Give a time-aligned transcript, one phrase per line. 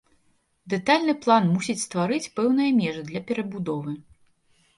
[0.73, 3.97] Дэтальны план мусіць стварыць пэўныя межы для перабудовы.